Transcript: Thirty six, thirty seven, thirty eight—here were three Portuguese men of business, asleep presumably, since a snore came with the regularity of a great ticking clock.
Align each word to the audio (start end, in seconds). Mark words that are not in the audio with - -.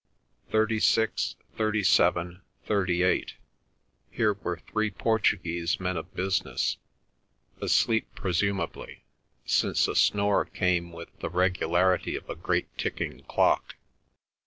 Thirty 0.49 0.79
six, 0.79 1.35
thirty 1.55 1.83
seven, 1.83 2.41
thirty 2.65 3.03
eight—here 3.03 4.33
were 4.33 4.57
three 4.57 4.89
Portuguese 4.89 5.79
men 5.79 5.95
of 5.95 6.11
business, 6.15 6.77
asleep 7.61 8.07
presumably, 8.15 9.03
since 9.45 9.87
a 9.87 9.93
snore 9.93 10.45
came 10.45 10.91
with 10.91 11.09
the 11.19 11.29
regularity 11.29 12.15
of 12.15 12.27
a 12.31 12.35
great 12.35 12.75
ticking 12.79 13.21
clock. 13.25 13.75